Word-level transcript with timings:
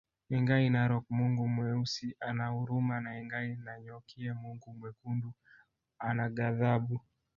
Engai 0.35 0.69
Narok 0.69 1.05
Mungu 1.09 1.47
Mweusi 1.47 2.15
ana 2.19 2.47
huruma 2.47 3.01
na 3.01 3.17
Engai 3.19 3.55
Nanyokie 3.55 4.33
Mungu 4.33 4.73
Mwekundu 4.73 5.33
ana 5.99 6.29
ghadhabu 6.29 6.99